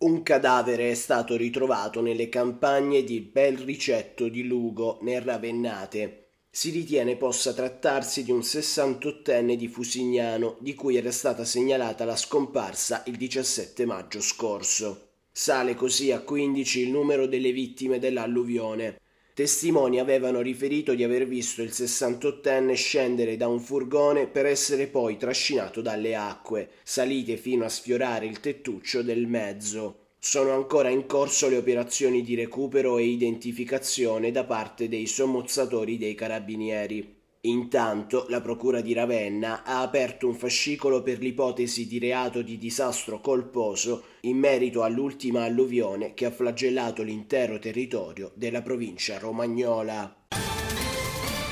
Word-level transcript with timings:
Un 0.00 0.22
cadavere 0.22 0.92
è 0.92 0.94
stato 0.94 1.34
ritrovato 1.34 2.00
nelle 2.00 2.28
campagne 2.28 3.02
di 3.02 3.18
Belricetto 3.18 4.28
di 4.28 4.44
Lugo, 4.44 5.00
nel 5.02 5.22
Ravennate. 5.22 6.26
Si 6.48 6.70
ritiene 6.70 7.16
possa 7.16 7.52
trattarsi 7.52 8.22
di 8.22 8.30
un 8.30 8.38
68enne 8.38 9.54
di 9.54 9.66
Fusignano, 9.66 10.56
di 10.60 10.76
cui 10.76 10.94
era 10.94 11.10
stata 11.10 11.44
segnalata 11.44 12.04
la 12.04 12.14
scomparsa 12.14 13.02
il 13.06 13.16
17 13.16 13.84
maggio 13.86 14.20
scorso. 14.20 15.08
Sale 15.32 15.74
così 15.74 16.12
a 16.12 16.20
15 16.20 16.80
il 16.80 16.90
numero 16.92 17.26
delle 17.26 17.50
vittime 17.50 17.98
dell'alluvione. 17.98 19.00
Testimoni 19.38 20.00
avevano 20.00 20.40
riferito 20.40 20.96
di 20.96 21.04
aver 21.04 21.24
visto 21.24 21.62
il 21.62 21.68
68enne 21.68 22.74
scendere 22.74 23.36
da 23.36 23.46
un 23.46 23.60
furgone 23.60 24.26
per 24.26 24.46
essere 24.46 24.88
poi 24.88 25.16
trascinato 25.16 25.80
dalle 25.80 26.16
acque, 26.16 26.70
salite 26.82 27.36
fino 27.36 27.64
a 27.64 27.68
sfiorare 27.68 28.26
il 28.26 28.40
tettuccio 28.40 29.00
del 29.00 29.28
mezzo. 29.28 30.06
Sono 30.18 30.50
ancora 30.50 30.88
in 30.88 31.06
corso 31.06 31.48
le 31.48 31.56
operazioni 31.56 32.24
di 32.24 32.34
recupero 32.34 32.98
e 32.98 33.04
identificazione 33.04 34.32
da 34.32 34.42
parte 34.42 34.88
dei 34.88 35.06
sommozzatori 35.06 35.98
dei 35.98 36.16
carabinieri. 36.16 37.17
Intanto 37.42 38.26
la 38.30 38.40
Procura 38.40 38.80
di 38.80 38.92
Ravenna 38.92 39.62
ha 39.62 39.80
aperto 39.80 40.26
un 40.26 40.34
fascicolo 40.34 41.02
per 41.02 41.20
l'ipotesi 41.20 41.86
di 41.86 42.00
reato 42.00 42.42
di 42.42 42.58
disastro 42.58 43.20
colposo 43.20 44.02
in 44.22 44.36
merito 44.38 44.82
all'ultima 44.82 45.44
alluvione 45.44 46.14
che 46.14 46.24
ha 46.24 46.32
flagellato 46.32 47.04
l'intero 47.04 47.60
territorio 47.60 48.32
della 48.34 48.60
provincia 48.60 49.18
romagnola. 49.18 50.16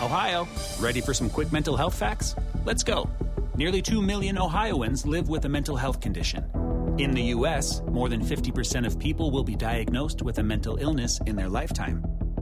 Ohio, 0.00 0.46
ready 0.80 1.00
for 1.00 1.14
some 1.14 1.28
quick 1.28 1.50
mental 1.50 1.76
health 1.76 1.94
facts? 1.94 2.36
Let's 2.64 2.84
go. 2.84 3.08
Nearly 3.56 3.82
2 3.82 4.00
million 4.00 4.38
Ohioans 4.38 5.04
live 5.04 5.28
with 5.28 5.44
a 5.46 5.48
mental 5.48 5.76
health 5.76 6.00
condition. 6.00 6.48
In 6.98 7.10
the 7.12 7.34
US, 7.34 7.82
more 7.90 8.08
than 8.08 8.20
50% 8.20 8.86
of 8.86 9.00
people 9.00 9.32
will 9.32 9.44
be 9.44 9.56
diagnosed 9.56 10.22
with 10.22 10.38
a 10.38 10.44
mental 10.44 10.76
illness 10.76 11.18
in 11.26 11.34
their 11.34 11.48
lifetime. 11.48 12.04